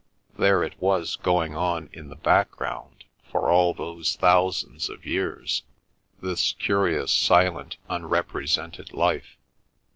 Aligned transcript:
There 0.35 0.63
it 0.63 0.81
was 0.81 1.15
going 1.15 1.55
on 1.55 1.87
in 1.93 2.07
the 2.09 2.15
background, 2.15 3.03
for 3.29 3.51
all 3.51 3.71
those 3.75 4.15
thousands 4.15 4.89
of 4.89 5.05
years, 5.05 5.61
this 6.23 6.53
curious 6.53 7.11
silent 7.11 7.77
unrepresented 7.87 8.93
life. 8.95 9.37